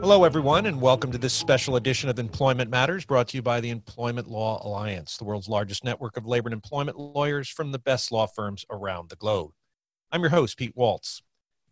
Hello, 0.00 0.22
everyone, 0.22 0.66
and 0.66 0.80
welcome 0.80 1.10
to 1.10 1.18
this 1.18 1.34
special 1.34 1.74
edition 1.74 2.08
of 2.08 2.20
Employment 2.20 2.70
Matters 2.70 3.04
brought 3.04 3.26
to 3.28 3.36
you 3.36 3.42
by 3.42 3.60
the 3.60 3.70
Employment 3.70 4.28
Law 4.28 4.64
Alliance, 4.64 5.16
the 5.16 5.24
world's 5.24 5.48
largest 5.48 5.82
network 5.82 6.16
of 6.16 6.24
labor 6.24 6.46
and 6.48 6.54
employment 6.54 6.96
lawyers 6.96 7.48
from 7.48 7.72
the 7.72 7.80
best 7.80 8.12
law 8.12 8.28
firms 8.28 8.64
around 8.70 9.10
the 9.10 9.16
globe. 9.16 9.50
I'm 10.12 10.20
your 10.20 10.30
host, 10.30 10.56
Pete 10.56 10.72
Waltz. 10.76 11.20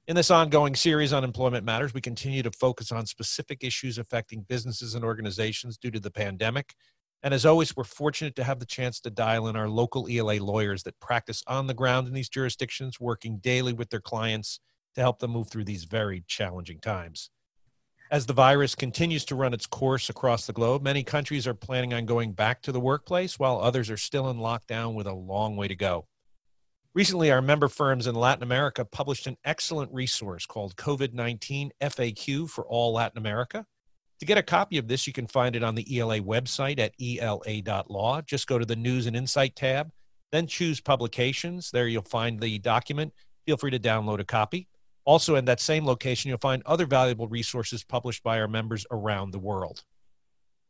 In 0.08 0.16
this 0.16 0.32
ongoing 0.32 0.74
series 0.74 1.12
on 1.12 1.22
employment 1.22 1.64
matters, 1.64 1.94
we 1.94 2.00
continue 2.00 2.42
to 2.42 2.50
focus 2.50 2.90
on 2.90 3.06
specific 3.06 3.62
issues 3.62 3.96
affecting 3.96 4.44
businesses 4.48 4.96
and 4.96 5.04
organizations 5.04 5.78
due 5.78 5.92
to 5.92 6.00
the 6.00 6.10
pandemic. 6.10 6.74
And 7.22 7.32
as 7.32 7.46
always, 7.46 7.76
we're 7.76 7.84
fortunate 7.84 8.34
to 8.36 8.44
have 8.44 8.58
the 8.58 8.66
chance 8.66 8.98
to 9.00 9.10
dial 9.10 9.46
in 9.46 9.54
our 9.54 9.68
local 9.68 10.08
ELA 10.10 10.42
lawyers 10.42 10.82
that 10.82 10.98
practice 10.98 11.44
on 11.46 11.68
the 11.68 11.74
ground 11.74 12.08
in 12.08 12.12
these 12.12 12.28
jurisdictions, 12.28 12.98
working 12.98 13.38
daily 13.38 13.72
with 13.72 13.88
their 13.90 14.00
clients 14.00 14.58
to 14.96 15.00
help 15.00 15.20
them 15.20 15.30
move 15.30 15.48
through 15.48 15.64
these 15.64 15.84
very 15.84 16.24
challenging 16.26 16.80
times. 16.80 17.30
As 18.08 18.24
the 18.24 18.32
virus 18.32 18.76
continues 18.76 19.24
to 19.24 19.34
run 19.34 19.52
its 19.52 19.66
course 19.66 20.08
across 20.08 20.46
the 20.46 20.52
globe, 20.52 20.80
many 20.80 21.02
countries 21.02 21.44
are 21.44 21.54
planning 21.54 21.92
on 21.92 22.06
going 22.06 22.32
back 22.32 22.62
to 22.62 22.70
the 22.70 22.78
workplace 22.78 23.36
while 23.36 23.58
others 23.58 23.90
are 23.90 23.96
still 23.96 24.30
in 24.30 24.36
lockdown 24.36 24.94
with 24.94 25.08
a 25.08 25.12
long 25.12 25.56
way 25.56 25.66
to 25.66 25.74
go. 25.74 26.06
Recently, 26.94 27.32
our 27.32 27.42
member 27.42 27.66
firms 27.66 28.06
in 28.06 28.14
Latin 28.14 28.44
America 28.44 28.84
published 28.84 29.26
an 29.26 29.36
excellent 29.44 29.92
resource 29.92 30.46
called 30.46 30.76
COVID 30.76 31.14
19 31.14 31.72
FAQ 31.82 32.48
for 32.48 32.64
all 32.64 32.92
Latin 32.92 33.18
America. 33.18 33.66
To 34.20 34.26
get 34.26 34.38
a 34.38 34.42
copy 34.42 34.78
of 34.78 34.86
this, 34.86 35.08
you 35.08 35.12
can 35.12 35.26
find 35.26 35.56
it 35.56 35.64
on 35.64 35.74
the 35.74 35.98
ELA 35.98 36.20
website 36.20 36.78
at 36.78 36.94
ela.law. 37.00 38.22
Just 38.22 38.46
go 38.46 38.56
to 38.56 38.64
the 38.64 38.76
News 38.76 39.06
and 39.06 39.16
Insight 39.16 39.56
tab, 39.56 39.90
then 40.30 40.46
choose 40.46 40.80
Publications. 40.80 41.72
There 41.72 41.88
you'll 41.88 42.02
find 42.02 42.38
the 42.38 42.60
document. 42.60 43.12
Feel 43.46 43.56
free 43.56 43.72
to 43.72 43.80
download 43.80 44.20
a 44.20 44.24
copy. 44.24 44.68
Also, 45.06 45.36
in 45.36 45.44
that 45.44 45.60
same 45.60 45.86
location, 45.86 46.28
you'll 46.28 46.38
find 46.38 46.62
other 46.66 46.84
valuable 46.84 47.28
resources 47.28 47.84
published 47.84 48.24
by 48.24 48.40
our 48.40 48.48
members 48.48 48.84
around 48.90 49.30
the 49.30 49.38
world. 49.38 49.84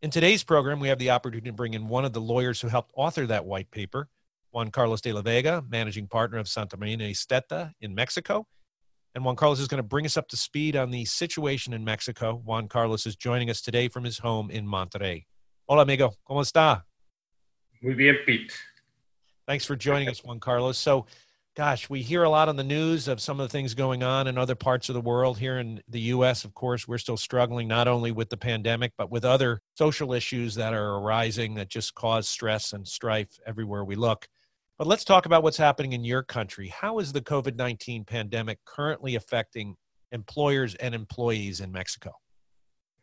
In 0.03 0.11
today's 0.11 0.45
program, 0.45 0.79
we 0.79 0.89
have 0.89 0.99
the 0.99 1.09
opportunity 1.09 1.49
to 1.49 1.57
bring 1.57 1.73
in 1.73 1.89
one 1.89 2.05
of 2.05 2.13
the 2.13 2.21
lawyers 2.21 2.61
who 2.61 2.69
helped 2.69 2.93
author 2.95 3.27
that 3.27 3.47
white 3.47 3.71
paper, 3.71 4.11
Juan 4.51 4.71
Carlos 4.71 5.01
de 5.01 5.13
la 5.15 5.23
Vega, 5.23 5.65
managing 5.71 6.07
partner 6.07 6.37
of 6.37 6.47
Santamarina 6.47 7.07
y 7.07 7.13
Steta 7.13 7.73
in 7.81 7.95
Mexico. 7.95 8.47
And 9.15 9.25
Juan 9.25 9.37
Carlos 9.37 9.59
is 9.59 9.69
going 9.69 9.79
to 9.79 9.89
bring 9.89 10.05
us 10.05 10.19
up 10.19 10.29
to 10.29 10.37
speed 10.37 10.77
on 10.77 10.91
the 10.91 11.07
situation 11.07 11.73
in 11.73 11.83
Mexico. 11.83 12.43
Juan 12.45 12.69
Carlos 12.69 13.07
is 13.07 13.17
joining 13.17 13.49
us 13.49 13.63
today 13.63 13.89
from 13.89 14.05
his 14.05 14.19
home 14.19 14.51
in 14.51 14.67
Monterrey. 14.67 15.25
Hola, 15.67 15.83
amigo. 15.83 16.13
¿Cómo 16.29 16.43
está? 16.43 16.83
Muy 17.83 17.95
bien, 17.95 18.17
Pete. 18.27 18.53
Thanks 19.47 19.65
for 19.65 19.77
joining 19.77 20.11
us, 20.11 20.21
Juan 20.21 20.41
Carlos. 20.41 20.77
So, 20.77 21.07
gosh, 21.57 21.89
we 21.89 22.03
hear 22.03 22.23
a 22.23 22.29
lot 22.29 22.51
on 22.51 22.57
the 22.57 22.63
news 22.63 23.09
of 23.09 23.19
some 23.19 23.41
of 23.41 23.49
the 23.49 23.51
things 23.51 23.73
going 23.73 24.03
on 24.03 24.27
in 24.27 24.37
other 24.37 24.55
parts 24.55 24.91
of 24.91 24.95
the 24.95 25.01
world. 25.01 25.39
Here 25.39 25.59
in 25.59 25.81
the 25.89 26.01
US, 26.01 26.45
of 26.45 26.53
course, 26.53 26.87
we're 26.87 26.99
still 26.99 27.17
struggling 27.17 27.67
not 27.67 27.89
only 27.89 28.13
with 28.13 28.29
the 28.29 28.37
pandemic, 28.37 28.93
but 28.99 29.11
with 29.11 29.25
other 29.25 29.63
social 29.75 30.13
issues 30.13 30.55
that 30.57 30.75
are 30.75 30.97
arising 30.99 31.55
that 31.55 31.71
just 31.71 31.95
cause 31.95 32.29
stress 32.29 32.75
and 32.75 32.87
strife 32.87 33.39
everywhere 33.47 33.85
we 33.85 33.95
look. 33.97 34.29
But 34.77 34.87
let's 34.87 35.03
talk 35.03 35.25
about 35.25 35.43
what's 35.43 35.57
happening 35.57 35.95
in 35.95 36.05
your 36.05 36.23
country. 36.23 36.69
How 36.69 36.99
is 36.99 37.15
the 37.15 37.23
COVID 37.23 37.57
19 37.57 38.05
pandemic 38.05 38.59
currently 38.67 39.15
affecting 39.15 39.77
employers 40.13 40.75
and 40.75 40.95
employees 40.95 41.61
in 41.61 41.73
Mexico? 41.73 42.13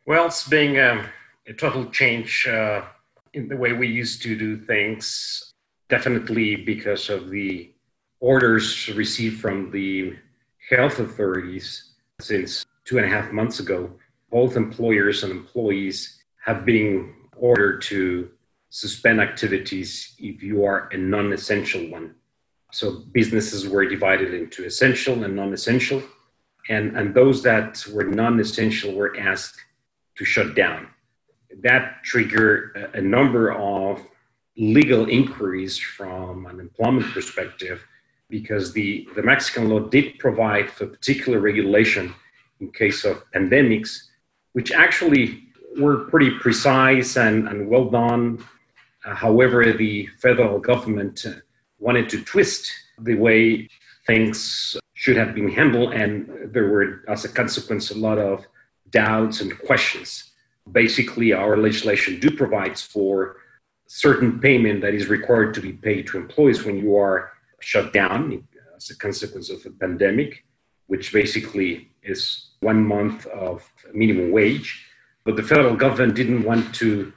Well, 0.06 0.26
it's 0.26 0.46
being 0.46 0.78
um, 0.78 1.08
a 1.48 1.54
total 1.54 1.86
change 1.86 2.46
uh, 2.46 2.82
in 3.32 3.48
the 3.48 3.56
way 3.56 3.72
we 3.72 3.88
used 3.88 4.22
to 4.22 4.38
do 4.38 4.56
things, 4.56 5.50
definitely 5.88 6.54
because 6.54 7.10
of 7.10 7.30
the 7.30 7.73
orders 8.24 8.88
received 8.94 9.38
from 9.38 9.70
the 9.70 10.16
health 10.70 10.98
authorities 10.98 11.92
since 12.22 12.64
two 12.86 12.96
and 12.96 13.04
a 13.04 13.08
half 13.08 13.30
months 13.30 13.60
ago. 13.60 13.90
Both 14.30 14.56
employers 14.56 15.22
and 15.22 15.30
employees 15.30 16.22
have 16.42 16.64
been 16.64 17.12
ordered 17.36 17.82
to 17.82 18.30
suspend 18.70 19.20
activities 19.20 20.14
if 20.18 20.42
you 20.42 20.64
are 20.64 20.88
a 20.92 20.96
non 20.96 21.34
essential 21.34 21.82
one. 21.90 22.14
So 22.72 23.02
businesses 23.12 23.68
were 23.68 23.84
divided 23.84 24.32
into 24.32 24.64
essential 24.64 25.22
and 25.24 25.36
non 25.36 25.52
essential. 25.52 26.02
And, 26.70 26.96
and 26.96 27.14
those 27.14 27.42
that 27.42 27.84
were 27.92 28.04
non 28.04 28.40
essential 28.40 28.94
were 28.94 29.14
asked 29.18 29.58
to 30.16 30.24
shut 30.24 30.54
down. 30.54 30.88
That 31.62 32.02
triggered 32.04 32.90
a, 32.94 33.00
a 33.00 33.02
number 33.02 33.52
of 33.52 34.00
legal 34.56 35.10
inquiries 35.10 35.76
from 35.76 36.46
an 36.46 36.58
employment 36.58 37.12
perspective 37.12 37.84
because 38.38 38.72
the, 38.72 39.06
the 39.14 39.22
Mexican 39.22 39.68
law 39.68 39.78
did 39.78 40.18
provide 40.18 40.68
for 40.68 40.88
particular 40.88 41.38
regulation 41.38 42.12
in 42.58 42.68
case 42.72 43.04
of 43.04 43.22
pandemics, 43.32 43.90
which 44.54 44.72
actually 44.72 45.44
were 45.78 45.98
pretty 46.10 46.32
precise 46.40 47.16
and, 47.16 47.46
and 47.48 47.68
well 47.68 47.88
done. 47.88 48.44
Uh, 49.04 49.14
however, 49.14 49.72
the 49.72 50.08
federal 50.20 50.58
government 50.58 51.24
uh, 51.24 51.34
wanted 51.78 52.08
to 52.08 52.24
twist 52.24 52.72
the 52.98 53.14
way 53.14 53.68
things 54.04 54.76
should 54.94 55.16
have 55.16 55.32
been 55.32 55.48
handled, 55.48 55.92
and 55.92 56.12
there 56.52 56.68
were, 56.68 57.04
as 57.06 57.24
a 57.24 57.28
consequence, 57.28 57.92
a 57.92 57.98
lot 58.08 58.18
of 58.18 58.44
doubts 58.90 59.40
and 59.42 59.56
questions. 59.60 60.32
Basically, 60.72 61.32
our 61.32 61.56
legislation 61.56 62.18
do 62.18 62.32
provides 62.32 62.82
for 62.82 63.36
certain 63.86 64.40
payment 64.40 64.80
that 64.80 64.92
is 64.92 65.06
required 65.06 65.54
to 65.54 65.60
be 65.60 65.72
paid 65.72 66.08
to 66.08 66.18
employees 66.18 66.64
when 66.64 66.76
you 66.76 66.96
are 66.96 67.33
shut 67.64 67.92
down 67.92 68.46
as 68.76 68.90
a 68.90 68.96
consequence 68.96 69.48
of 69.50 69.64
a 69.64 69.70
pandemic, 69.70 70.44
which 70.86 71.12
basically 71.12 71.90
is 72.02 72.50
one 72.60 72.86
month 72.86 73.26
of 73.26 73.66
minimum 73.92 74.30
wage. 74.30 74.86
But 75.24 75.36
the 75.36 75.42
federal 75.42 75.74
government 75.74 76.14
didn't 76.14 76.44
want 76.44 76.74
to 76.76 77.12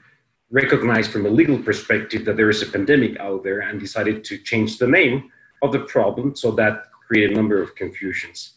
recognize 0.50 1.08
from 1.08 1.26
a 1.26 1.30
legal 1.30 1.60
perspective 1.60 2.24
that 2.26 2.38
there 2.38 2.50
is 2.50 2.62
a 2.62 2.68
pandemic 2.68 3.20
out 3.20 3.44
there 3.44 3.60
and 3.60 3.80
decided 3.80 4.24
to 4.26 4.38
change 4.38 4.78
the 4.78 4.88
name 4.88 5.30
of 5.62 5.74
the 5.74 5.80
problem. 5.80 6.36
So 6.36 6.52
that 6.52 6.86
created 7.08 7.32
a 7.32 7.36
number 7.36 7.62
of 7.62 7.76
confusions. 7.76 8.54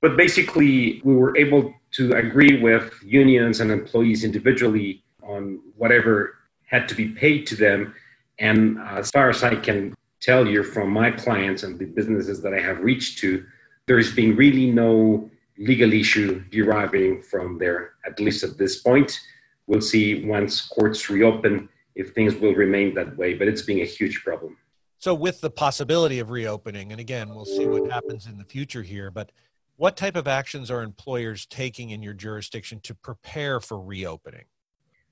But 0.00 0.16
basically, 0.16 1.00
we 1.02 1.14
were 1.16 1.36
able 1.36 1.74
to 1.92 2.12
agree 2.12 2.60
with 2.62 2.94
unions 3.02 3.58
and 3.60 3.70
employees 3.72 4.22
individually 4.22 5.02
on 5.22 5.60
whatever 5.76 6.36
had 6.66 6.88
to 6.90 6.94
be 6.94 7.08
paid 7.08 7.46
to 7.48 7.56
them. 7.56 7.94
And 8.38 8.78
uh, 8.78 9.02
as 9.02 9.10
far 9.10 9.28
as 9.30 9.42
I 9.42 9.56
can 9.56 9.96
tell 10.20 10.46
you 10.46 10.62
from 10.62 10.90
my 10.90 11.10
clients 11.10 11.62
and 11.62 11.78
the 11.78 11.86
businesses 11.86 12.42
that 12.42 12.54
I 12.54 12.60
have 12.60 12.80
reached 12.80 13.18
to, 13.18 13.44
there's 13.86 14.14
been 14.14 14.36
really 14.36 14.70
no 14.70 15.30
legal 15.58 15.92
issue 15.92 16.44
deriving 16.50 17.22
from 17.22 17.58
there, 17.58 17.92
at 18.06 18.20
least 18.20 18.44
at 18.44 18.58
this 18.58 18.80
point. 18.80 19.18
We'll 19.66 19.80
see 19.80 20.24
once 20.24 20.66
courts 20.66 21.10
reopen 21.10 21.68
if 21.94 22.14
things 22.14 22.34
will 22.36 22.54
remain 22.54 22.94
that 22.94 23.16
way, 23.16 23.34
but 23.34 23.48
it's 23.48 23.62
been 23.62 23.80
a 23.80 23.84
huge 23.84 24.22
problem. 24.24 24.56
So, 25.00 25.14
with 25.14 25.40
the 25.40 25.50
possibility 25.50 26.18
of 26.18 26.30
reopening, 26.30 26.90
and 26.90 27.00
again, 27.00 27.28
we'll 27.28 27.44
see 27.44 27.66
what 27.66 27.90
happens 27.90 28.26
in 28.26 28.36
the 28.36 28.44
future 28.44 28.82
here, 28.82 29.10
but 29.10 29.30
what 29.76 29.96
type 29.96 30.16
of 30.16 30.26
actions 30.26 30.72
are 30.72 30.82
employers 30.82 31.46
taking 31.46 31.90
in 31.90 32.02
your 32.02 32.14
jurisdiction 32.14 32.80
to 32.80 32.94
prepare 32.94 33.60
for 33.60 33.80
reopening? 33.80 34.44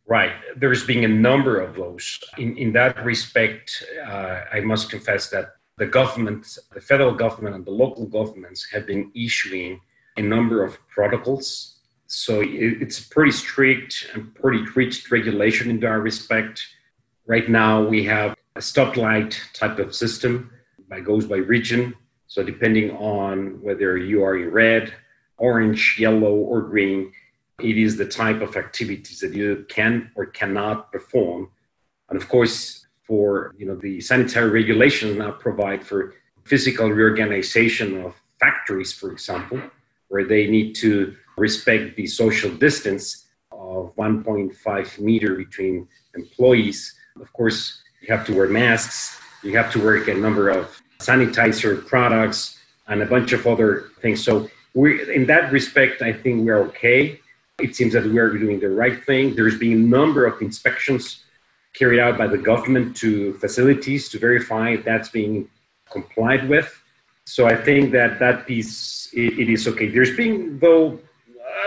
Right. 0.08 0.32
There's 0.56 0.86
been 0.86 1.02
a 1.02 1.08
number 1.08 1.60
of 1.60 1.74
those. 1.74 2.20
In, 2.38 2.56
in 2.56 2.72
that 2.74 3.04
respect, 3.04 3.84
uh, 4.06 4.42
I 4.52 4.60
must 4.60 4.88
confess 4.88 5.30
that 5.30 5.56
the 5.78 5.86
government, 5.86 6.58
the 6.72 6.80
federal 6.80 7.12
government, 7.12 7.56
and 7.56 7.64
the 7.64 7.72
local 7.72 8.06
governments 8.06 8.68
have 8.72 8.86
been 8.86 9.10
issuing 9.14 9.80
a 10.16 10.22
number 10.22 10.64
of 10.64 10.78
protocols. 10.88 11.80
So 12.06 12.40
it, 12.40 12.80
it's 12.80 13.00
pretty 13.00 13.32
strict 13.32 14.06
and 14.14 14.32
pretty 14.34 14.64
rigid 14.76 15.10
regulation 15.10 15.70
in 15.70 15.80
that 15.80 15.88
respect. 15.88 16.64
Right 17.26 17.48
now, 17.48 17.82
we 17.82 18.04
have 18.04 18.36
a 18.54 18.60
stoplight 18.60 19.36
type 19.54 19.80
of 19.80 19.94
system 19.94 20.52
that 20.88 21.04
goes 21.04 21.26
by 21.26 21.36
region. 21.36 21.94
So 22.28 22.44
depending 22.44 22.92
on 22.92 23.60
whether 23.60 23.98
you 23.98 24.22
are 24.22 24.36
in 24.38 24.50
red, 24.50 24.94
orange, 25.36 25.96
yellow, 25.98 26.34
or 26.34 26.62
green, 26.62 27.12
it 27.60 27.78
is 27.78 27.96
the 27.96 28.06
type 28.06 28.40
of 28.42 28.56
activities 28.56 29.20
that 29.20 29.32
you 29.34 29.64
can 29.68 30.10
or 30.14 30.26
cannot 30.26 30.92
perform. 30.92 31.50
And 32.08 32.20
of 32.20 32.28
course, 32.28 32.86
for 33.06 33.54
you 33.56 33.66
know 33.66 33.76
the 33.76 34.00
sanitary 34.00 34.50
regulations 34.50 35.16
now 35.16 35.30
provide 35.30 35.84
for 35.84 36.14
physical 36.44 36.90
reorganization 36.90 38.02
of 38.02 38.14
factories, 38.38 38.92
for 38.92 39.10
example, 39.10 39.60
where 40.08 40.24
they 40.24 40.46
need 40.46 40.74
to 40.76 41.16
respect 41.36 41.96
the 41.96 42.06
social 42.06 42.50
distance 42.50 43.26
of 43.52 43.94
1.5 43.96 44.98
meter 44.98 45.34
between 45.34 45.88
employees. 46.14 46.94
Of 47.20 47.32
course, 47.32 47.82
you 48.00 48.14
have 48.14 48.26
to 48.26 48.34
wear 48.34 48.48
masks, 48.48 49.18
you 49.42 49.56
have 49.56 49.72
to 49.72 49.82
work 49.82 50.08
a 50.08 50.14
number 50.14 50.48
of 50.50 50.80
sanitizer 50.98 51.86
products 51.86 52.58
and 52.88 53.02
a 53.02 53.06
bunch 53.06 53.32
of 53.32 53.46
other 53.46 53.90
things. 54.00 54.22
So 54.22 54.48
we 54.74 55.12
in 55.14 55.26
that 55.26 55.52
respect, 55.52 56.02
I 56.02 56.12
think 56.12 56.44
we're 56.44 56.62
okay. 56.68 57.20
It 57.58 57.74
seems 57.74 57.94
that 57.94 58.04
we 58.04 58.18
are 58.18 58.28
doing 58.36 58.60
the 58.60 58.68
right 58.68 59.02
thing. 59.04 59.34
There's 59.34 59.58
been 59.58 59.72
a 59.72 59.76
number 59.76 60.26
of 60.26 60.42
inspections 60.42 61.24
carried 61.72 62.00
out 62.00 62.18
by 62.18 62.26
the 62.26 62.36
government 62.36 62.96
to 62.98 63.32
facilities 63.34 64.10
to 64.10 64.18
verify 64.18 64.76
that's 64.76 65.08
being 65.08 65.48
complied 65.90 66.50
with. 66.50 66.68
So 67.24 67.46
I 67.46 67.56
think 67.56 67.92
that 67.92 68.18
that 68.18 68.46
piece 68.46 69.08
it, 69.14 69.38
it 69.38 69.48
is 69.48 69.66
okay. 69.68 69.88
There's 69.88 70.14
been 70.14 70.58
though 70.58 71.00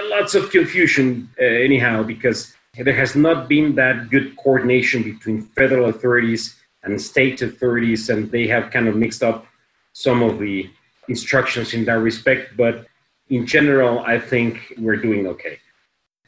lots 0.03 0.35
of 0.35 0.51
confusion, 0.51 1.27
uh, 1.41 1.43
anyhow, 1.43 2.03
because 2.03 2.53
there 2.75 2.93
has 2.93 3.15
not 3.15 3.49
been 3.49 3.73
that 3.75 4.11
good 4.11 4.37
coordination 4.37 5.01
between 5.01 5.41
federal 5.57 5.89
authorities 5.89 6.55
and 6.83 7.01
state 7.01 7.41
authorities, 7.41 8.09
and 8.09 8.29
they 8.31 8.47
have 8.47 8.71
kind 8.71 8.87
of 8.87 8.95
mixed 8.95 9.23
up 9.23 9.47
some 9.93 10.21
of 10.21 10.37
the 10.37 10.69
instructions 11.07 11.73
in 11.73 11.83
that 11.85 11.97
respect. 11.97 12.55
But 12.55 12.85
in 13.29 13.47
general, 13.47 13.99
I 13.99 14.19
think 14.19 14.73
we're 14.77 14.95
doing 14.95 15.25
okay. 15.27 15.57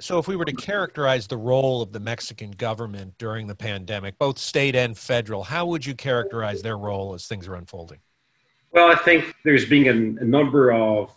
So, 0.02 0.18
if 0.18 0.28
we 0.28 0.36
were 0.36 0.46
to 0.46 0.54
characterize 0.54 1.28
the 1.28 1.38
role 1.38 1.84
of 1.84 1.92
the 1.92 2.00
Mexican 2.00 2.52
government 2.52 3.14
during 3.20 3.46
the 3.46 3.54
pandemic, 3.54 4.18
both 4.18 4.40
state 4.40 4.76
and 4.76 4.98
federal, 4.98 5.44
how 5.44 5.68
would 5.68 5.86
you 5.86 5.94
characterize 5.94 6.64
their 6.64 6.78
role 6.78 7.14
as 7.14 7.28
things 7.28 7.48
are 7.48 7.54
unfolding? 7.54 8.00
Well, 8.72 8.92
I 8.92 8.96
think 8.96 9.36
there's 9.46 9.66
been 9.66 10.18
a, 10.18 10.22
a 10.24 10.26
number 10.26 10.72
of 10.72 11.12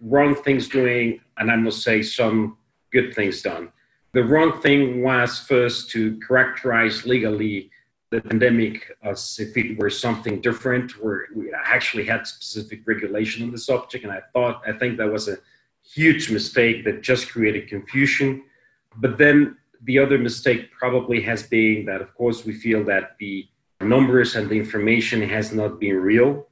wrong 0.00 0.34
things 0.34 0.68
doing, 0.68 1.20
and 1.36 1.50
I 1.50 1.56
must 1.56 1.82
say 1.82 2.00
some 2.00 2.56
good 2.90 3.14
things 3.14 3.42
done. 3.42 3.72
The 4.14 4.24
wrong 4.24 4.62
thing 4.62 5.02
was 5.02 5.38
first 5.38 5.90
to 5.90 6.18
characterize 6.26 7.04
legally 7.04 7.70
the 8.10 8.22
pandemic 8.22 8.96
as 9.02 9.38
if 9.38 9.54
it 9.56 9.78
were 9.78 9.90
something 9.90 10.40
different, 10.40 10.92
where 10.92 11.26
we 11.36 11.52
actually 11.52 12.06
had 12.06 12.26
specific 12.26 12.80
regulation 12.86 13.44
on 13.44 13.52
the 13.52 13.58
subject. 13.58 14.04
And 14.04 14.12
I 14.12 14.22
thought, 14.32 14.62
I 14.66 14.72
think 14.72 14.96
that 14.96 15.12
was 15.12 15.28
a 15.28 15.36
huge 15.94 16.30
mistake 16.30 16.84
that 16.84 17.02
just 17.02 17.30
created 17.30 17.68
confusion. 17.68 18.44
But 18.96 19.18
then 19.18 19.56
the 19.82 19.98
other 19.98 20.18
mistake 20.18 20.70
probably 20.72 21.20
has 21.22 21.42
been 21.44 21.86
that, 21.86 22.00
of 22.00 22.14
course, 22.14 22.44
we 22.44 22.52
feel 22.52 22.84
that 22.84 23.16
the 23.18 23.48
numbers 23.80 24.36
and 24.36 24.48
the 24.48 24.56
information 24.56 25.22
has 25.22 25.52
not 25.52 25.80
been 25.80 25.96
real. 25.96 26.46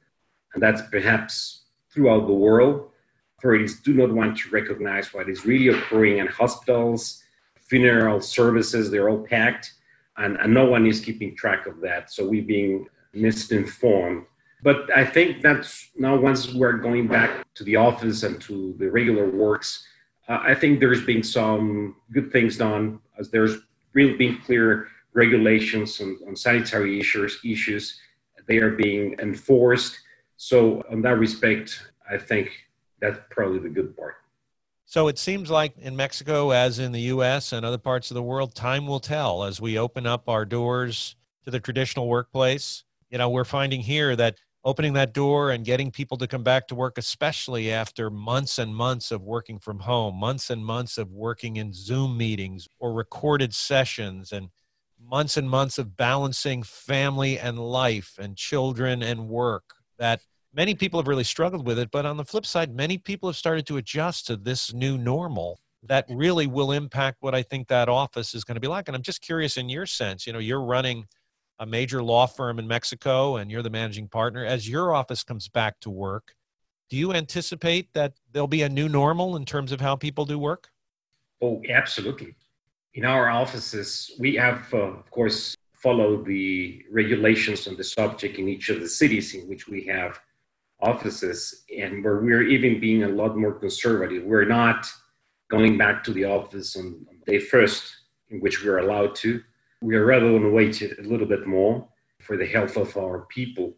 And 0.53 0.63
that's 0.63 0.81
perhaps 0.89 1.63
throughout 1.91 2.27
the 2.27 2.33
world. 2.33 2.89
Authorities 3.37 3.81
do 3.81 3.93
not 3.93 4.11
want 4.11 4.37
to 4.39 4.49
recognize 4.49 5.13
what 5.13 5.29
is 5.29 5.45
really 5.45 5.69
occurring 5.69 6.17
in 6.17 6.27
hospitals, 6.27 7.23
funeral 7.55 8.19
services, 8.19 8.89
they're 8.89 9.09
all 9.09 9.25
packed 9.25 9.73
and, 10.19 10.37
and 10.37 10.53
no 10.53 10.65
one 10.65 10.85
is 10.85 10.99
keeping 10.99 11.35
track 11.35 11.65
of 11.65 11.79
that. 11.81 12.11
So 12.11 12.27
we're 12.27 12.43
being 12.43 12.87
misinformed. 13.13 14.25
But 14.61 14.89
I 14.95 15.05
think 15.05 15.41
that's 15.41 15.89
now 15.97 16.17
once 16.17 16.53
we're 16.53 16.73
going 16.73 17.07
back 17.07 17.45
to 17.55 17.63
the 17.63 17.77
office 17.77 18.23
and 18.23 18.41
to 18.41 18.75
the 18.77 18.89
regular 18.89 19.29
works, 19.29 19.85
uh, 20.27 20.39
I 20.41 20.53
think 20.53 20.79
there's 20.79 21.05
been 21.05 21.23
some 21.23 21.95
good 22.11 22.31
things 22.31 22.57
done 22.57 22.99
as 23.17 23.29
there's 23.29 23.57
really 23.93 24.15
been 24.15 24.37
clear 24.45 24.87
regulations 25.13 25.99
on, 26.01 26.19
on 26.27 26.35
sanitary 26.35 26.99
issues, 26.99 27.39
issues. 27.43 27.99
They 28.47 28.57
are 28.57 28.71
being 28.71 29.15
enforced. 29.19 29.97
So, 30.37 30.81
in 30.91 31.01
that 31.03 31.17
respect, 31.17 31.81
I 32.09 32.17
think 32.17 32.49
that's 32.99 33.19
probably 33.29 33.59
the 33.59 33.69
good 33.69 33.95
part. 33.95 34.15
So 34.85 35.07
it 35.07 35.19
seems 35.19 35.51
like 35.51 35.77
in 35.77 35.95
Mexico, 35.95 36.49
as 36.49 36.79
in 36.79 36.91
the 36.91 37.01
US 37.13 37.53
and 37.53 37.63
other 37.63 37.77
parts 37.77 38.09
of 38.09 38.15
the 38.15 38.23
world, 38.23 38.55
time 38.55 38.87
will 38.87 38.99
tell 38.99 39.43
as 39.43 39.61
we 39.61 39.77
open 39.77 40.07
up 40.07 40.27
our 40.27 40.45
doors 40.45 41.15
to 41.45 41.51
the 41.51 41.59
traditional 41.59 42.07
workplace. 42.07 42.83
You 43.11 43.19
know, 43.19 43.29
we're 43.29 43.43
finding 43.43 43.81
here 43.81 44.15
that 44.15 44.37
opening 44.63 44.93
that 44.93 45.13
door 45.13 45.51
and 45.51 45.65
getting 45.65 45.91
people 45.91 46.17
to 46.17 46.27
come 46.27 46.43
back 46.43 46.67
to 46.67 46.75
work, 46.75 46.97
especially 46.97 47.71
after 47.71 48.09
months 48.09 48.59
and 48.59 48.75
months 48.75 49.11
of 49.11 49.21
working 49.21 49.57
from 49.59 49.79
home, 49.79 50.15
months 50.15 50.49
and 50.49 50.65
months 50.65 50.97
of 50.97 51.11
working 51.11 51.55
in 51.55 51.71
Zoom 51.73 52.17
meetings 52.17 52.67
or 52.79 52.93
recorded 52.93 53.53
sessions, 53.53 54.31
and 54.31 54.49
months 55.01 55.37
and 55.37 55.49
months 55.49 55.77
of 55.77 55.95
balancing 55.95 56.61
family 56.63 57.39
and 57.39 57.57
life 57.57 58.15
and 58.19 58.35
children 58.35 59.01
and 59.01 59.29
work, 59.29 59.75
that 59.97 60.21
many 60.53 60.75
people 60.75 60.99
have 60.99 61.07
really 61.07 61.23
struggled 61.23 61.65
with 61.65 61.79
it. 61.79 61.89
But 61.91 62.05
on 62.05 62.17
the 62.17 62.25
flip 62.25 62.45
side, 62.45 62.75
many 62.75 62.97
people 62.97 63.29
have 63.29 63.37
started 63.37 63.65
to 63.67 63.77
adjust 63.77 64.27
to 64.27 64.35
this 64.35 64.73
new 64.73 64.97
normal 64.97 65.59
that 65.83 66.05
really 66.09 66.47
will 66.47 66.73
impact 66.73 67.17
what 67.21 67.33
I 67.33 67.41
think 67.41 67.69
that 67.69 67.87
office 67.87 68.35
is 68.35 68.43
going 68.43 68.55
to 68.55 68.61
be 68.61 68.67
like. 68.67 68.89
And 68.89 68.95
I'm 68.95 69.01
just 69.01 69.21
curious 69.21 69.55
in 69.55 69.69
your 69.69 69.85
sense, 69.85 70.27
you 70.27 70.33
know, 70.33 70.39
you're 70.39 70.61
running 70.61 71.07
a 71.59 71.65
major 71.65 72.01
law 72.01 72.25
firm 72.25 72.57
in 72.57 72.67
Mexico 72.67 73.35
and 73.35 73.51
you're 73.51 73.61
the 73.61 73.69
managing 73.69 74.07
partner. 74.07 74.45
As 74.45 74.67
your 74.67 74.93
office 74.93 75.23
comes 75.23 75.47
back 75.47 75.79
to 75.81 75.89
work, 75.89 76.33
do 76.89 76.97
you 76.97 77.13
anticipate 77.13 77.93
that 77.93 78.13
there'll 78.31 78.47
be 78.47 78.63
a 78.63 78.69
new 78.69 78.89
normal 78.89 79.35
in 79.35 79.45
terms 79.45 79.71
of 79.71 79.81
how 79.81 79.95
people 79.95 80.25
do 80.25 80.39
work? 80.39 80.69
Oh, 81.41 81.61
absolutely. 81.69 82.35
In 82.93 83.05
our 83.05 83.29
offices, 83.29 84.11
we 84.19 84.35
have, 84.35 84.73
uh, 84.73 84.77
of 84.77 85.11
course, 85.11 85.55
followed 85.73 86.25
the 86.25 86.83
regulations 86.91 87.67
on 87.67 87.77
the 87.77 87.83
subject 87.83 88.37
in 88.37 88.49
each 88.49 88.69
of 88.69 88.79
the 88.79 88.87
cities 88.87 89.35
in 89.35 89.47
which 89.47 89.67
we 89.67 89.85
have 89.85 90.19
offices 90.81 91.63
and 91.77 92.03
where 92.03 92.19
we're 92.19 92.43
even 92.43 92.79
being 92.79 93.03
a 93.03 93.07
lot 93.07 93.37
more 93.37 93.53
conservative. 93.53 94.23
We're 94.23 94.45
not 94.45 94.87
going 95.49 95.77
back 95.77 96.03
to 96.05 96.13
the 96.13 96.25
office 96.25 96.75
on 96.75 97.05
day 97.25 97.39
first, 97.39 97.83
in 98.29 98.39
which 98.39 98.63
we're 98.63 98.79
allowed 98.79 99.15
to. 99.15 99.41
We 99.81 99.95
are 99.95 100.05
rather 100.05 100.29
going 100.29 100.43
to 100.43 100.49
wait 100.49 100.81
a 100.81 101.01
little 101.03 101.25
bit 101.27 101.47
more 101.47 101.87
for 102.21 102.35
the 102.35 102.45
health 102.45 102.75
of 102.75 102.97
our 102.97 103.25
people. 103.27 103.73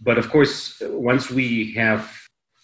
But 0.00 0.18
of 0.18 0.30
course, 0.30 0.80
once 0.82 1.30
we 1.30 1.72
have 1.72 2.10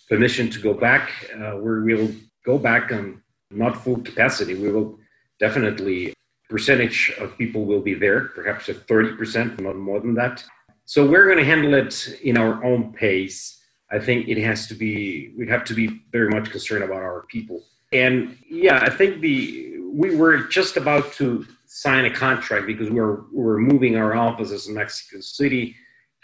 permission 0.09 0.51
to 0.51 0.61
go 0.61 0.75
back, 0.75 1.11
uh, 1.35 1.57
we 1.57 1.95
will 1.95 2.13
go 2.45 2.59
back 2.59 2.93
on 2.93 3.23
not 3.51 3.83
full 3.83 3.99
capacity. 3.99 4.55
We 4.55 4.71
will 4.73 4.99
definitely 5.39 6.15
percentage 6.51 7.13
of 7.19 7.37
people 7.39 7.65
will 7.65 7.81
be 7.81 7.95
there, 7.95 8.27
perhaps 8.29 8.69
at 8.69 8.87
30%, 8.87 9.61
not 9.61 9.77
more 9.77 10.01
than 10.01 10.15
that. 10.15 10.45
So 10.85 11.07
we're 11.07 11.25
going 11.25 11.39
to 11.39 11.45
handle 11.45 11.75
it 11.75 12.21
in 12.23 12.37
our 12.37 12.63
own 12.63 12.93
pace. 12.93 13.61
I 13.91 13.99
think 13.99 14.29
it 14.29 14.39
has 14.39 14.67
to 14.69 14.75
be, 14.75 15.33
we 15.39 15.49
have 15.49 15.65
to 15.65 15.75
be 15.75 16.03
very 16.13 16.29
much 16.29 16.51
concerned 16.51 16.85
about 16.85 17.03
our 17.03 17.25
people. 17.29 17.63
And 17.93 18.37
yeah, 18.49 18.81
I 18.83 18.91
think 18.91 19.21
the, 19.21 19.79
we 19.93 20.17
were 20.17 20.39
just 20.59 20.77
about 20.77 21.13
to 21.15 21.47
sign 21.75 22.05
a 22.05 22.11
contract 22.11 22.69
because 22.69 22.89
we 22.89 23.01
we're, 23.01 23.23
we 23.33 23.43
we're 23.43 23.59
moving 23.59 23.97
our 23.97 24.15
offices 24.15 24.69
in 24.69 24.75
Mexico 24.75 25.21
City. 25.21 25.75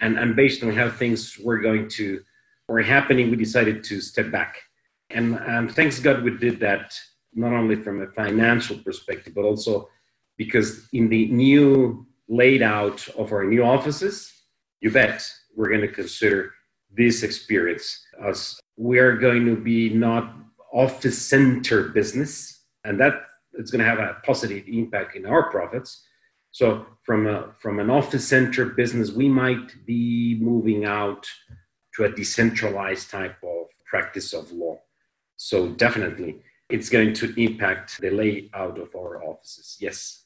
And, 0.00 0.16
and 0.16 0.36
based 0.36 0.62
on 0.62 0.70
how 0.70 0.88
things 0.88 1.36
were 1.38 1.58
going 1.58 1.88
to, 1.98 2.20
were 2.68 2.80
happening, 2.82 3.30
we 3.30 3.36
decided 3.36 3.82
to 3.82 4.00
step 4.00 4.30
back. 4.30 4.58
And, 5.10 5.34
and 5.34 5.68
thanks 5.74 5.98
God 5.98 6.22
we 6.22 6.36
did 6.36 6.60
that, 6.60 6.96
not 7.34 7.52
only 7.52 7.74
from 7.74 8.00
a 8.00 8.06
financial 8.12 8.78
perspective, 8.78 9.34
but 9.34 9.42
also 9.42 9.88
because 10.36 10.88
in 10.92 11.08
the 11.08 11.26
new 11.26 12.06
layout 12.28 13.08
of 13.18 13.32
our 13.32 13.42
new 13.42 13.64
offices, 13.64 14.32
you 14.80 14.92
bet 14.92 15.28
we're 15.56 15.68
going 15.68 15.80
to 15.80 15.88
consider 15.88 16.52
this 16.96 17.24
experience 17.24 18.06
as 18.24 18.56
we 18.76 19.00
are 19.00 19.16
going 19.16 19.44
to 19.46 19.56
be 19.56 19.88
not 19.88 20.32
office 20.72 21.20
center 21.20 21.88
business 21.88 22.66
and 22.84 23.00
that 23.00 23.14
it's 23.60 23.70
going 23.70 23.84
to 23.84 23.88
have 23.88 23.98
a 23.98 24.16
positive 24.24 24.64
impact 24.66 25.16
in 25.16 25.26
our 25.26 25.50
profits. 25.50 26.04
So 26.50 26.86
from 27.04 27.26
a, 27.26 27.54
from 27.60 27.78
an 27.78 27.90
office 27.90 28.26
center 28.26 28.64
business 28.66 29.12
we 29.12 29.28
might 29.28 29.86
be 29.86 30.38
moving 30.40 30.84
out 30.84 31.26
to 31.94 32.04
a 32.04 32.10
decentralized 32.10 33.10
type 33.10 33.36
of 33.44 33.66
practice 33.88 34.32
of 34.32 34.50
law. 34.50 34.80
So 35.36 35.68
definitely 35.68 36.42
it's 36.68 36.88
going 36.88 37.14
to 37.14 37.40
impact 37.40 38.00
the 38.00 38.10
layout 38.10 38.78
of 38.78 38.94
our 38.96 39.22
offices. 39.22 39.76
Yes 39.80 40.24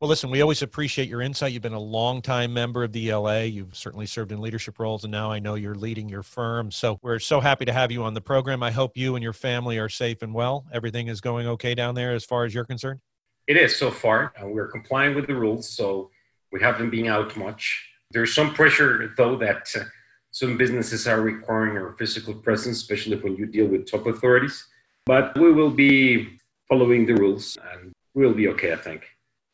well, 0.00 0.10
listen, 0.10 0.30
we 0.30 0.42
always 0.42 0.60
appreciate 0.60 1.08
your 1.08 1.22
insight. 1.22 1.52
You've 1.52 1.62
been 1.62 1.72
a 1.72 1.78
long-time 1.78 2.52
member 2.52 2.84
of 2.84 2.92
the 2.92 3.08
ELA. 3.08 3.44
You've 3.44 3.74
certainly 3.74 4.04
served 4.04 4.30
in 4.30 4.42
leadership 4.42 4.78
roles, 4.78 5.04
and 5.04 5.10
now 5.10 5.32
I 5.32 5.38
know 5.38 5.54
you're 5.54 5.74
leading 5.74 6.06
your 6.06 6.22
firm. 6.22 6.70
So 6.70 6.98
we're 7.00 7.18
so 7.18 7.40
happy 7.40 7.64
to 7.64 7.72
have 7.72 7.90
you 7.90 8.02
on 8.02 8.12
the 8.12 8.20
program. 8.20 8.62
I 8.62 8.70
hope 8.70 8.94
you 8.94 9.16
and 9.16 9.22
your 9.22 9.32
family 9.32 9.78
are 9.78 9.88
safe 9.88 10.20
and 10.20 10.34
well. 10.34 10.66
Everything 10.70 11.08
is 11.08 11.22
going 11.22 11.46
okay 11.46 11.74
down 11.74 11.94
there 11.94 12.12
as 12.12 12.26
far 12.26 12.44
as 12.44 12.52
you're 12.52 12.66
concerned? 12.66 13.00
It 13.46 13.56
is 13.56 13.74
so 13.74 13.90
far. 13.90 14.34
Uh, 14.42 14.48
we're 14.48 14.68
complying 14.68 15.14
with 15.14 15.28
the 15.28 15.34
rules, 15.34 15.66
so 15.66 16.10
we 16.52 16.60
haven't 16.60 16.90
been 16.90 17.06
out 17.06 17.34
much. 17.34 17.88
There's 18.10 18.34
some 18.34 18.52
pressure, 18.52 19.14
though, 19.16 19.36
that 19.36 19.66
uh, 19.74 19.84
some 20.30 20.58
businesses 20.58 21.08
are 21.08 21.22
requiring 21.22 21.78
our 21.78 21.94
physical 21.98 22.34
presence, 22.34 22.76
especially 22.76 23.16
when 23.16 23.36
you 23.36 23.46
deal 23.46 23.66
with 23.66 23.90
top 23.90 24.06
authorities. 24.06 24.62
But 25.06 25.38
we 25.38 25.52
will 25.52 25.70
be 25.70 26.38
following 26.68 27.06
the 27.06 27.14
rules, 27.14 27.56
and 27.72 27.92
we'll 28.12 28.34
be 28.34 28.48
okay, 28.48 28.74
I 28.74 28.76
think. 28.76 29.06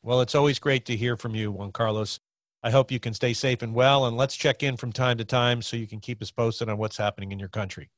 Well, 0.05 0.21
it's 0.21 0.35
always 0.35 0.59
great 0.59 0.85
to 0.87 0.97
hear 0.97 1.17
from 1.17 1.37
you, 1.37 1.53
Juan 1.53 1.71
Carlos. 1.71 2.19
I 2.65 2.71
hope 2.71 2.91
you 2.91 2.99
can 2.99 3.15
stay 3.15 3.33
safe 3.35 3.63
and 3.63 3.73
well, 3.73 4.07
and 4.07 4.17
let's 4.17 4.37
check 4.37 4.65
in 4.65 4.77
from 4.77 4.93
time 4.93 5.17
to 5.19 5.25
time 5.25 5.63
so 5.63 5.77
you 5.77 5.87
can 5.87 6.01
keep 6.01 6.21
us 6.21 6.31
posted 6.31 6.69
on 6.69 6.77
what's 6.77 6.97
happening 6.97 7.31
in 7.31 7.39
your 7.39 7.49
country. 7.49 7.89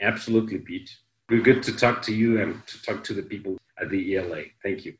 Absolutely, 0.00 0.58
Pete. 0.58 0.94
We're 1.30 1.40
good 1.40 1.62
to 1.62 1.72
talk 1.72 2.02
to 2.02 2.14
you 2.14 2.42
and 2.42 2.66
to 2.66 2.82
talk 2.82 3.02
to 3.04 3.14
the 3.14 3.22
people 3.22 3.56
at 3.80 3.88
the 3.88 4.16
ELA. 4.16 4.42
Thank 4.62 4.84
you. 4.84 4.94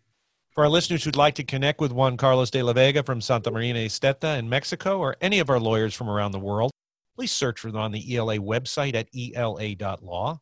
For 0.52 0.64
our 0.64 0.70
listeners 0.70 1.04
who'd 1.04 1.16
like 1.16 1.34
to 1.34 1.44
connect 1.44 1.80
with 1.80 1.92
Juan 1.92 2.16
Carlos 2.16 2.50
de 2.50 2.62
la 2.62 2.72
Vega 2.72 3.02
from 3.02 3.20
Santamarina 3.20 3.82
y 3.82 3.88
Steta 3.88 4.38
in 4.38 4.48
Mexico 4.48 4.98
or 4.98 5.16
any 5.20 5.40
of 5.40 5.50
our 5.50 5.60
lawyers 5.60 5.94
from 5.94 6.08
around 6.08 6.32
the 6.32 6.38
world, 6.38 6.70
please 7.14 7.32
search 7.32 7.60
for 7.60 7.70
them 7.70 7.80
on 7.80 7.92
the 7.92 8.16
ELA 8.16 8.38
website 8.38 8.94
at 8.94 9.08
ela.law. 9.14 10.40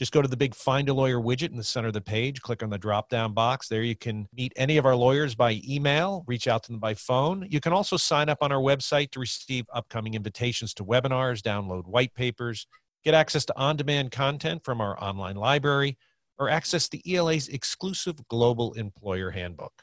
Just 0.00 0.12
go 0.12 0.22
to 0.22 0.28
the 0.28 0.36
big 0.36 0.54
Find 0.54 0.88
a 0.88 0.94
Lawyer 0.94 1.20
widget 1.20 1.50
in 1.50 1.58
the 1.58 1.62
center 1.62 1.88
of 1.88 1.92
the 1.92 2.00
page, 2.00 2.40
click 2.40 2.62
on 2.62 2.70
the 2.70 2.78
drop 2.78 3.10
down 3.10 3.34
box. 3.34 3.68
There 3.68 3.82
you 3.82 3.94
can 3.94 4.26
meet 4.34 4.50
any 4.56 4.78
of 4.78 4.86
our 4.86 4.96
lawyers 4.96 5.34
by 5.34 5.60
email, 5.68 6.24
reach 6.26 6.48
out 6.48 6.62
to 6.62 6.72
them 6.72 6.80
by 6.80 6.94
phone. 6.94 7.46
You 7.50 7.60
can 7.60 7.74
also 7.74 7.98
sign 7.98 8.30
up 8.30 8.38
on 8.40 8.50
our 8.50 8.62
website 8.62 9.10
to 9.10 9.20
receive 9.20 9.66
upcoming 9.74 10.14
invitations 10.14 10.72
to 10.74 10.84
webinars, 10.86 11.42
download 11.42 11.86
white 11.86 12.14
papers, 12.14 12.66
get 13.04 13.12
access 13.12 13.44
to 13.44 13.58
on 13.58 13.76
demand 13.76 14.10
content 14.10 14.64
from 14.64 14.80
our 14.80 14.98
online 15.04 15.36
library, 15.36 15.98
or 16.38 16.48
access 16.48 16.88
the 16.88 17.02
ELA's 17.14 17.48
exclusive 17.48 18.26
Global 18.28 18.72
Employer 18.72 19.28
Handbook. 19.28 19.82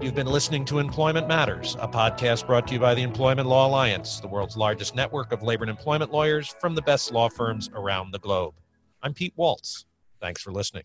You've 0.00 0.14
been 0.14 0.26
listening 0.26 0.64
to 0.64 0.78
Employment 0.78 1.28
Matters, 1.28 1.76
a 1.78 1.86
podcast 1.86 2.46
brought 2.46 2.66
to 2.68 2.72
you 2.72 2.80
by 2.80 2.94
the 2.94 3.02
Employment 3.02 3.46
Law 3.46 3.66
Alliance, 3.66 4.18
the 4.18 4.28
world's 4.28 4.56
largest 4.56 4.94
network 4.94 5.30
of 5.30 5.42
labor 5.42 5.64
and 5.64 5.70
employment 5.70 6.10
lawyers 6.10 6.56
from 6.58 6.74
the 6.74 6.80
best 6.80 7.12
law 7.12 7.28
firms 7.28 7.68
around 7.74 8.10
the 8.10 8.18
globe. 8.18 8.54
I'm 9.02 9.12
Pete 9.12 9.34
Waltz. 9.36 9.84
Thanks 10.18 10.40
for 10.40 10.52
listening. 10.52 10.84